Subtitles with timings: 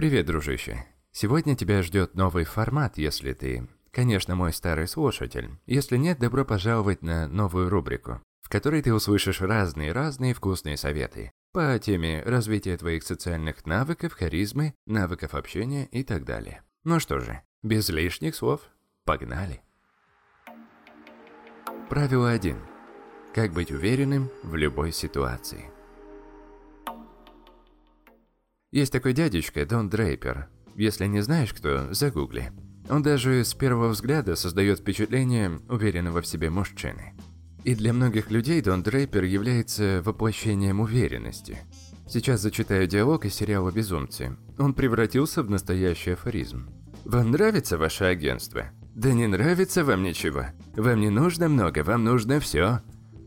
[0.00, 0.86] Привет, дружище.
[1.12, 5.50] Сегодня тебя ждет новый формат, если ты, конечно, мой старый слушатель.
[5.66, 11.78] Если нет, добро пожаловать на новую рубрику, в которой ты услышишь разные-разные вкусные советы по
[11.78, 16.62] теме развития твоих социальных навыков, харизмы, навыков общения и так далее.
[16.82, 18.62] Ну что же, без лишних слов,
[19.04, 19.60] погнали.
[21.90, 22.56] Правило 1.
[23.34, 25.70] Как быть уверенным в любой ситуации.
[28.72, 30.48] Есть такой дядечка Дон Дрейпер.
[30.76, 32.52] Если не знаешь кто, загугли.
[32.88, 37.14] Он даже с первого взгляда создает впечатление уверенного в себе мужчины.
[37.64, 41.58] И для многих людей Дон Дрейпер является воплощением уверенности.
[42.08, 44.36] Сейчас зачитаю диалог из сериала «Безумцы».
[44.56, 46.70] Он превратился в настоящий афоризм.
[47.04, 48.70] «Вам нравится ваше агентство?
[48.94, 50.46] Да не нравится вам ничего.
[50.76, 52.80] Вам не нужно много, вам нужно все.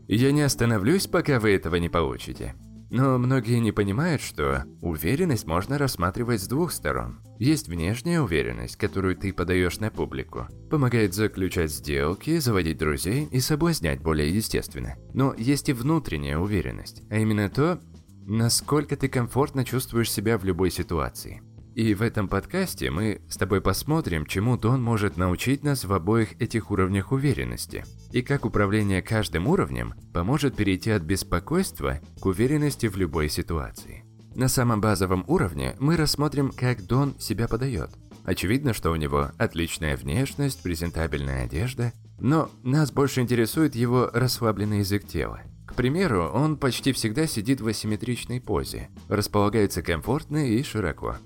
[0.08, 2.54] Я не остановлюсь, пока вы этого не получите.
[2.94, 7.18] Но многие не понимают, что уверенность можно рассматривать с двух сторон.
[7.40, 10.46] Есть внешняя уверенность, которую ты подаешь на публику.
[10.70, 14.94] Помогает заключать сделки, заводить друзей и соблазнять более естественно.
[15.12, 17.80] Но есть и внутренняя уверенность, а именно то,
[18.26, 21.42] насколько ты комфортно чувствуешь себя в любой ситуации.
[21.74, 26.40] И в этом подкасте мы с тобой посмотрим, чему Дон может научить нас в обоих
[26.40, 32.96] этих уровнях уверенности, и как управление каждым уровнем поможет перейти от беспокойства к уверенности в
[32.96, 34.04] любой ситуации.
[34.36, 37.90] На самом базовом уровне мы рассмотрим, как Дон себя подает.
[38.24, 45.08] Очевидно, что у него отличная внешность, презентабельная одежда, но нас больше интересует его расслабленный язык
[45.08, 45.40] тела.
[45.66, 51.16] К примеру, он почти всегда сидит в асимметричной позе, располагается комфортно и широко.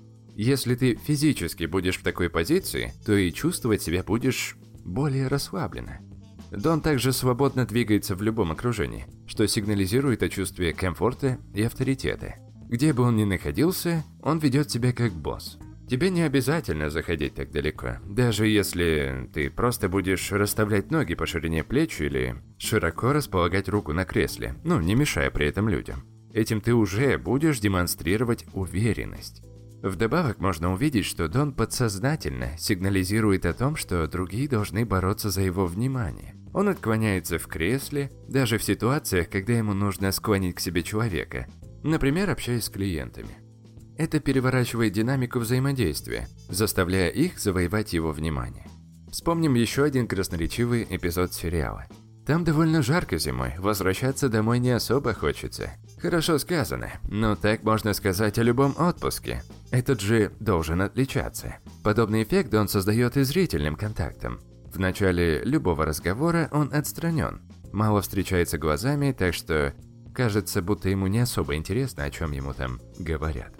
[0.41, 5.99] Если ты физически будешь в такой позиции, то и чувствовать себя будешь более расслабленно.
[6.49, 12.35] Дон также свободно двигается в любом окружении, что сигнализирует о чувстве комфорта и авторитета.
[12.69, 15.57] Где бы он ни находился, он ведет себя как босс.
[15.89, 21.65] Тебе не обязательно заходить так далеко, даже если ты просто будешь расставлять ноги по ширине
[21.65, 26.05] плеч или широко располагать руку на кресле, ну, не мешая при этом людям.
[26.31, 29.43] Этим ты уже будешь демонстрировать уверенность.
[29.81, 35.65] Вдобавок можно увидеть, что Дон подсознательно сигнализирует о том, что другие должны бороться за его
[35.65, 36.35] внимание.
[36.53, 41.47] Он отклоняется в кресле, даже в ситуациях, когда ему нужно склонить к себе человека,
[41.83, 43.29] например, общаясь с клиентами.
[43.97, 48.67] Это переворачивает динамику взаимодействия, заставляя их завоевать его внимание.
[49.11, 51.85] Вспомним еще один красноречивый эпизод сериала–
[52.29, 55.71] там довольно жарко зимой, возвращаться домой не особо хочется.
[55.99, 59.41] Хорошо сказано, но так можно сказать о любом отпуске.
[59.71, 61.57] Этот же должен отличаться.
[61.83, 64.39] Подобный эффект он создает и зрительным контактом.
[64.73, 67.41] В начале любого разговора он отстранен,
[67.71, 69.73] мало встречается глазами, так что
[70.13, 73.53] кажется, будто ему не особо интересно, о чем ему там говорят.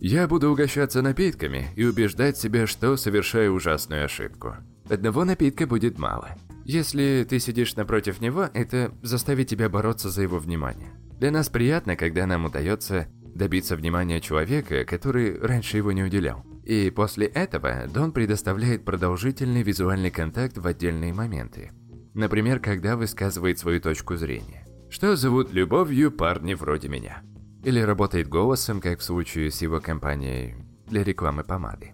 [0.00, 4.56] Я буду угощаться напитками и убеждать себя, что совершаю ужасную ошибку.
[4.90, 6.36] Одного напитка будет мало.
[6.64, 10.90] Если ты сидишь напротив него, это заставит тебя бороться за его внимание.
[11.18, 16.44] Для нас приятно, когда нам удается добиться внимания человека, который раньше его не уделял.
[16.64, 21.72] И после этого Дон предоставляет продолжительный визуальный контакт в отдельные моменты.
[22.14, 24.66] Например, когда высказывает свою точку зрения.
[24.88, 27.22] Что зовут любовью парни вроде меня.
[27.64, 30.54] Или работает голосом, как в случае с его компанией
[30.86, 31.92] для рекламы помады.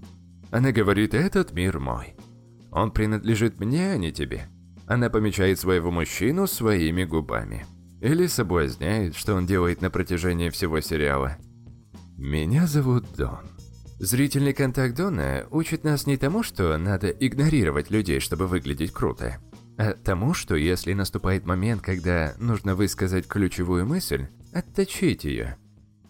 [0.51, 2.15] Она говорит «этот мир мой».
[2.71, 4.49] Он принадлежит мне, а не тебе.
[4.87, 7.65] Она помечает своего мужчину своими губами.
[8.01, 11.37] Или соблазняет, что он делает на протяжении всего сериала.
[12.17, 13.47] Меня зовут Дон.
[13.99, 19.39] Зрительный контакт Дона учит нас не тому, что надо игнорировать людей, чтобы выглядеть круто,
[19.77, 25.59] а тому, что если наступает момент, когда нужно высказать ключевую мысль, отточить ее.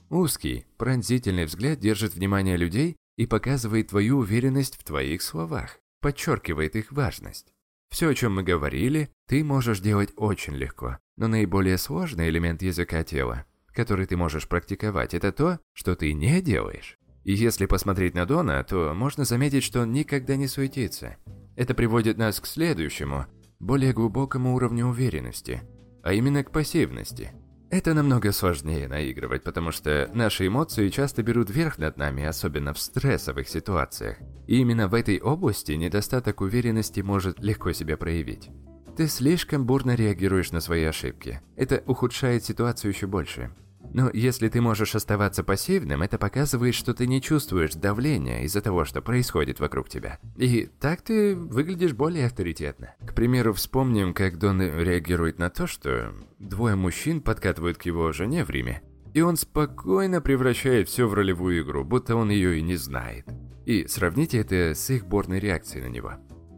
[0.08, 6.92] Узкий, пронзительный взгляд держит внимание людей и показывает твою уверенность в твоих словах, подчеркивает их
[6.92, 7.52] важность.
[7.90, 13.04] Все, о чем мы говорили, ты можешь делать очень легко, но наиболее сложный элемент языка
[13.04, 13.44] тела,
[13.75, 16.97] который ты можешь практиковать, это то, что ты не делаешь.
[17.25, 21.19] И если посмотреть на Дона, то можно заметить, что он никогда не суетится.
[21.56, 23.26] Это приводит нас к следующему,
[23.58, 25.61] более глубокому уровню уверенности,
[26.02, 27.32] а именно к пассивности–
[27.70, 32.81] это намного сложнее наигрывать, потому что наши эмоции часто берут верх над нами, особенно в
[32.81, 34.17] стрессовых ситуациях.
[34.49, 38.49] И именно в этой области недостаток уверенности может легко себя проявить.
[38.96, 41.40] Ты слишком бурно реагируешь на свои ошибки.
[41.56, 43.50] Это ухудшает ситуацию еще больше.
[43.92, 48.84] Но если ты можешь оставаться пассивным, это показывает, что ты не чувствуешь давления из-за того,
[48.84, 50.19] что происходит вокруг тебя.
[50.37, 52.94] И так ты выглядишь более авторитетно.
[53.04, 58.44] К примеру, вспомним, как Дон реагирует на то, что двое мужчин подкатывают к его жене
[58.44, 58.82] в Риме,
[59.12, 63.26] И он спокойно превращает все в ролевую игру, будто он ее и не знает.
[63.66, 66.12] И сравните это с их бурной реакцией на него.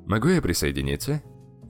[0.06, 1.22] Могу я присоединиться?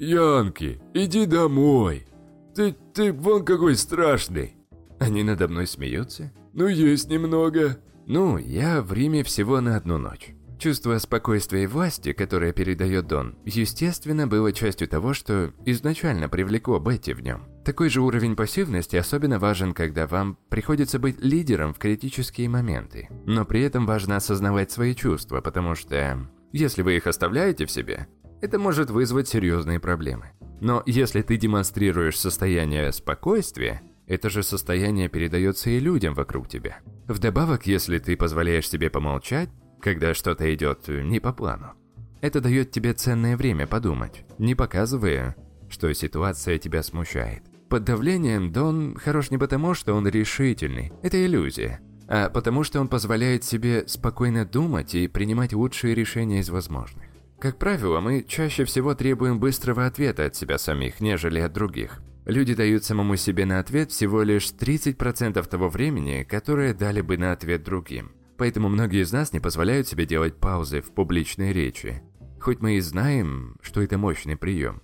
[0.03, 2.09] Янки, иди домой.
[2.57, 4.57] Ты, ты вон какой страшный.
[4.99, 6.33] Они надо мной смеются?
[6.55, 7.79] Ну, есть немного.
[8.09, 10.35] Ну, я в Риме всего на одну ночь.
[10.59, 17.13] Чувство спокойствия и власти, которое передает Дон, естественно, было частью того, что изначально привлекло Бетти
[17.13, 17.45] в нем.
[17.65, 23.09] Такой же уровень пассивности особенно важен, когда вам приходится быть лидером в критические моменты.
[23.25, 28.09] Но при этом важно осознавать свои чувства, потому что если вы их оставляете в себе,
[28.43, 30.33] это может вызвать серьезные проблемы.
[30.61, 36.79] Но если ты демонстрируешь состояние спокойствия, это же состояние передается и людям вокруг тебя.
[37.07, 39.49] Вдобавок, если ты позволяешь себе помолчать,
[39.81, 41.73] когда что-то идет не по плану.
[42.21, 45.37] Это дает тебе ценное время подумать, не показывая,
[45.69, 47.43] что ситуация тебя смущает.
[47.69, 52.89] Под давлением Дон хорош не потому, что он решительный, это иллюзия, а потому что он
[52.89, 57.12] позволяет себе спокойно думать и принимать лучшие решения из возможных.
[57.43, 62.01] Как правило, мы чаще всего требуем быстрого ответа от себя самих, нежели от других.
[62.25, 67.33] Люди дают самому себе на ответ всего лишь 30% того времени, которое дали бы на
[67.33, 68.13] ответ другим.
[68.39, 72.01] Поэтому многие из нас не позволяют себе делать паузы в публичной речи.
[72.41, 74.81] Хоть мы и знаем, что это мощный прием.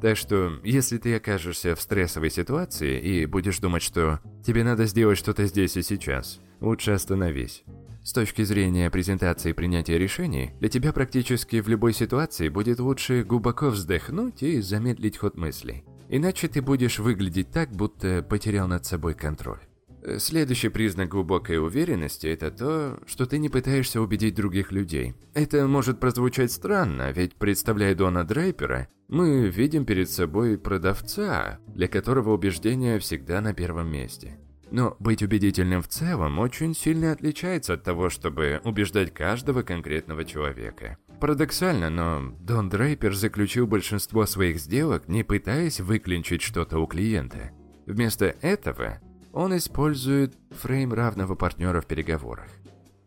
[0.00, 5.18] Так что, если ты окажешься в стрессовой ситуации и будешь думать, что тебе надо сделать
[5.18, 7.62] что-то здесь и сейчас, лучше остановись.
[8.02, 13.68] С точки зрения презентации принятия решений, для тебя практически в любой ситуации будет лучше глубоко
[13.68, 15.84] вздохнуть и замедлить ход мыслей.
[16.08, 19.60] Иначе ты будешь выглядеть так, будто потерял над собой контроль.
[20.02, 25.14] Э, следующий признак глубокой уверенности– это то, что ты не пытаешься убедить других людей.
[25.34, 32.32] Это может прозвучать странно, ведь представляя Дона Дрейпера, мы видим перед собой продавца, для которого
[32.32, 34.38] убеждение всегда на первом месте.
[34.70, 40.96] Но быть убедительным в целом очень сильно отличается от того, чтобы убеждать каждого конкретного человека.
[41.18, 47.50] Парадоксально, но Дон Дрейпер заключил большинство своих сделок, не пытаясь выклинчить что-то у клиента.
[47.86, 49.00] Вместо этого
[49.32, 52.48] он использует фрейм равного партнера в переговорах.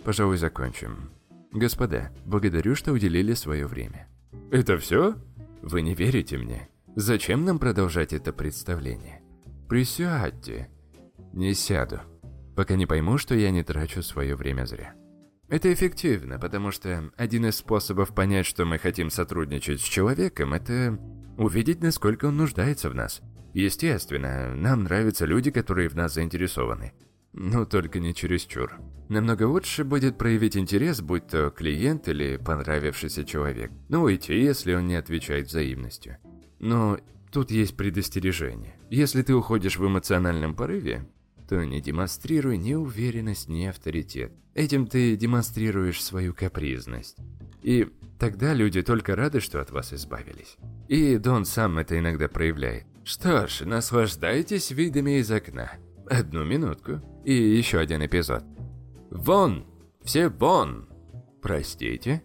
[0.04, 1.12] Пожалуй, закончим.
[1.52, 4.08] Господа, благодарю, что уделили свое время.
[4.52, 5.16] Это все?
[5.62, 6.70] Вы не верите мне?
[6.96, 9.22] Зачем нам продолжать это представление?
[9.70, 10.70] Присядьте.
[11.34, 12.00] Не сяду,
[12.56, 14.94] пока не пойму, что я не трачу свое время зря.
[15.50, 20.98] Это эффективно, потому что один из способов понять, что мы хотим сотрудничать с человеком, это
[21.38, 23.22] увидеть, насколько он нуждается в нас–
[23.54, 26.94] Естественно, нам нравятся люди, которые в нас заинтересованы.
[27.34, 28.80] Но только не чересчур.
[29.10, 33.72] Намного лучше будет проявить интерес, будь то клиент или понравившийся человек.
[33.90, 36.18] Ну, уйти, если он не отвечает взаимностью.
[36.60, 36.98] Но
[37.32, 38.76] тут есть предостережение.
[38.90, 41.08] Если ты уходишь в эмоциональном порыве,
[41.48, 44.32] то не демонстрируй ни уверенность, ни авторитет.
[44.54, 47.18] Этим ты демонстрируешь свою капризность.
[47.62, 47.88] И
[48.20, 50.58] тогда люди только рады, что от вас избавились.
[50.88, 52.86] И Дон сам это иногда проявляет.
[53.04, 55.72] Что ж, наслаждайтесь видами из окна.
[56.10, 57.02] Одну минутку.
[57.26, 58.44] И еще один эпизод.
[59.10, 59.66] Вон!
[60.04, 60.88] Все вон!
[61.42, 62.24] Простите?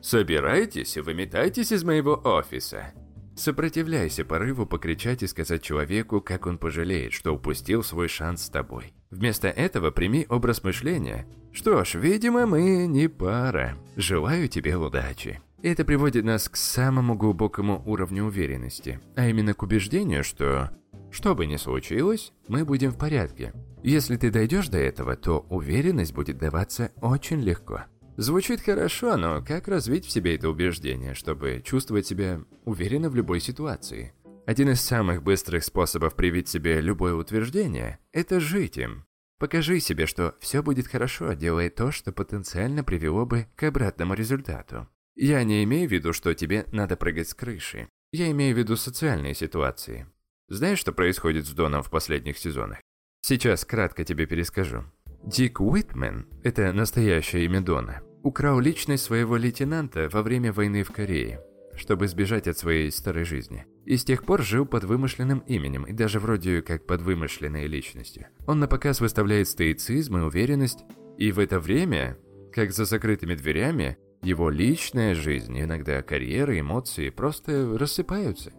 [0.00, 2.92] Собирайтесь и выметайтесь из моего офиса.
[3.36, 8.94] Сопротивляйся порыву покричать и сказать человеку, как он пожалеет, что упустил свой шанс с тобой.
[9.10, 11.26] Вместо этого прими образ мышления.
[11.52, 13.76] Что ж, видимо, мы не пара.
[13.94, 15.40] Желаю тебе удачи.
[15.62, 20.70] Это приводит нас к самому глубокому уровню уверенности, а именно к убеждению, что
[21.10, 23.52] что бы ни случилось, мы будем в порядке.
[23.82, 27.84] Если ты дойдешь до этого, то уверенность будет даваться очень легко.
[28.16, 33.40] Звучит хорошо, но как развить в себе это убеждение, чтобы чувствовать себя уверенно в любой
[33.40, 34.14] ситуации?
[34.46, 39.04] Один из самых быстрых способов привить себе любое утверждение– это жить им.
[39.38, 44.88] Покажи себе, что все будет хорошо, делая то, что потенциально привело бы к обратному результату.
[45.14, 47.88] Я не имею в виду, что тебе надо прыгать с крыши.
[48.12, 50.06] Я имею в виду социальные ситуации.
[50.48, 52.78] Знаешь, что происходит с Доном в последних сезонах?
[53.20, 54.84] Сейчас кратко тебе перескажу.
[55.26, 61.40] Дик Уитмен, это настоящее имя Дона, украл личность своего лейтенанта во время войны в Корее,
[61.74, 63.66] чтобы сбежать от своей старой жизни.
[63.84, 68.28] И с тех пор жил под вымышленным именем и даже вроде как под вымышленной личностью.
[68.46, 70.84] Он на показ выставляет стоицизм и уверенность,
[71.18, 72.16] и в это время,
[72.52, 78.52] как за закрытыми дверями, его личная жизнь, иногда карьера, эмоции просто рассыпаются.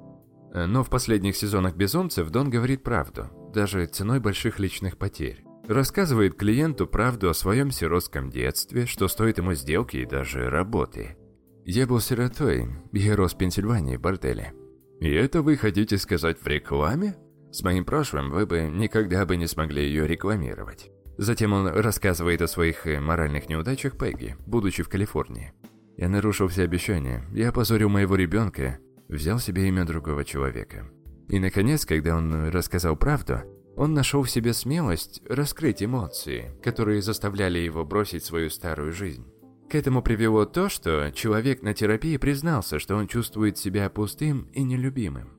[0.54, 5.47] Но в последних сезонах «Безумцев» Дон говорит правду, даже ценой больших личных потерь.
[5.68, 11.18] Рассказывает клиенту правду о своем сиротском детстве, что стоит ему сделки и даже работы.
[11.66, 14.54] «Я был сиротой, я рос в Пенсильвании, в борделе».
[15.02, 17.18] «И это вы хотите сказать в рекламе?»
[17.52, 20.90] С моим прошлым вы бы никогда бы не смогли ее рекламировать.
[21.18, 25.54] Затем он рассказывает о своих э, моральных неудачах Пегги, будучи в Калифорнии.
[25.98, 30.90] Я нарушил все обещания, я опозорил моего ребенка, взял себе имя другого человека.
[31.28, 33.42] И наконец, когда он рассказал правду,
[33.78, 39.26] он нашел в себе смелость раскрыть эмоции, которые заставляли его бросить свою старую жизнь.
[39.70, 44.64] К этому привело то, что человек на терапии признался, что он чувствует себя пустым и
[44.64, 45.30] нелюбимым.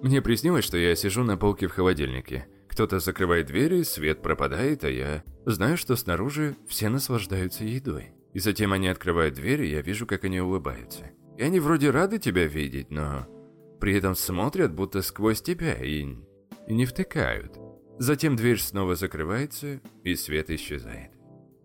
[0.00, 2.46] Мне приснилось, что я сижу на полке в холодильнике.
[2.68, 8.12] Кто-то закрывает двери, свет пропадает, а я знаю, что снаружи все наслаждаются едой.
[8.32, 11.10] И затем они открывают дверь, и я вижу, как они улыбаются.
[11.36, 13.26] И они вроде рады тебя видеть, но
[13.80, 16.06] при этом смотрят будто сквозь тебя и,
[16.68, 17.58] и не втыкают.
[17.98, 21.10] Затем дверь снова закрывается, и свет исчезает.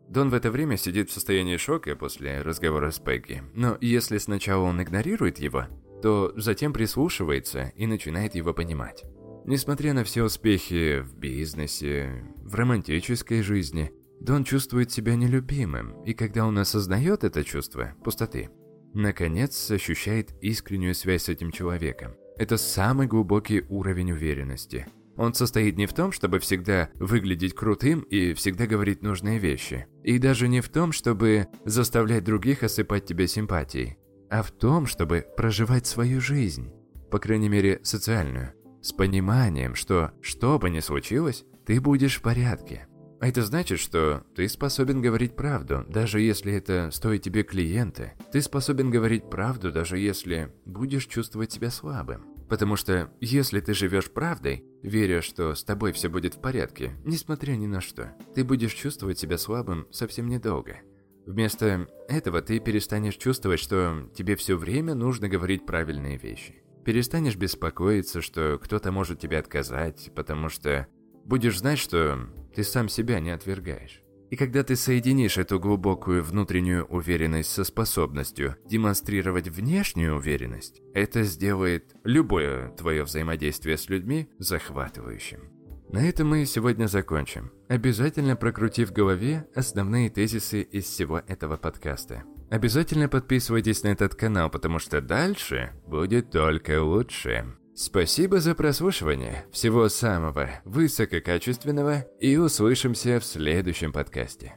[0.09, 4.63] Дон в это время сидит в состоянии шока после разговора с Пегги, но если сначала
[4.63, 5.65] он игнорирует его,
[6.01, 9.03] то затем прислушивается и начинает его понимать.
[9.45, 16.45] Несмотря на все успехи в бизнесе, в романтической жизни, Дон чувствует себя нелюбимым, и когда
[16.45, 18.49] он осознает это чувство пустоты,
[18.93, 22.15] наконец ощущает искреннюю связь с этим человеком.
[22.37, 24.87] Это самый глубокий уровень уверенности.
[25.15, 29.87] Он состоит не в том, чтобы всегда выглядеть крутым и всегда говорить нужные вещи.
[30.03, 33.97] И даже не в том, чтобы заставлять других осыпать тебя симпатией.
[34.29, 36.71] А в том, чтобы проживать свою жизнь.
[37.11, 38.53] По крайней мере, социальную.
[38.81, 42.87] С пониманием, что, что бы ни случилось, ты будешь в порядке.
[43.21, 48.11] А это значит, что ты способен говорить правду, даже если это стоит тебе клиенты.
[48.33, 52.32] Ты способен говорить правду, даже если будешь чувствовать себя слабым.
[52.49, 57.53] Потому что если ты живешь правдой, веря, что с тобой все будет в порядке, несмотря
[57.53, 60.77] ни на что, ты будешь чувствовать себя слабым совсем недолго.
[61.25, 66.63] Вместо этого ты перестанешь чувствовать, что тебе все время нужно говорить правильные вещи.
[66.83, 70.87] Перестанешь беспокоиться, что кто-то может тебе отказать, потому что
[71.23, 74.02] будешь знать, что ты сам себя не отвергаешь.
[74.33, 81.93] И когда ты соединишь эту глубокую внутреннюю уверенность со способностью демонстрировать внешнюю уверенность, это сделает
[82.03, 85.51] любое твое взаимодействие с людьми захватывающим.
[85.91, 92.23] На этом мы сегодня закончим, обязательно прокрутив в голове основные тезисы из всего этого подкаста.
[92.49, 97.55] Обязательно подписывайтесь на этот канал, потому что дальше будет только лучше.
[97.75, 99.45] Спасибо за прослушивание.
[99.51, 104.55] Всего самого высококачественного и услышимся в следующем подкасте.